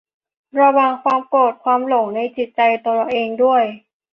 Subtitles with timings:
[0.59, 3.63] ระวังความโกรธความหลงในจิตใจตัวเองด้วย